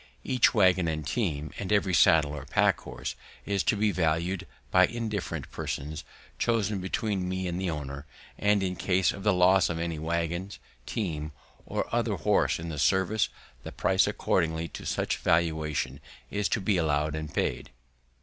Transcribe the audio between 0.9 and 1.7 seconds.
team,